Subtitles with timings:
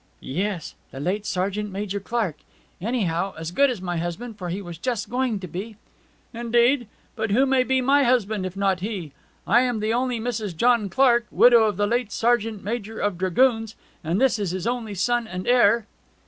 [0.19, 0.73] 'Yes.
[0.89, 2.37] The late Sergeant Major Clark.
[2.81, 5.77] Anyhow, as good as my husband, for he was just going to be.'
[6.33, 6.87] 'Indeed.
[7.15, 9.11] But who may be my husband, if not he?
[9.45, 10.57] I am the only Mrs.
[10.57, 14.95] John Clark, widow of the late Sergeant Major of Dragoons, and this is his only
[14.95, 15.85] son and heir.'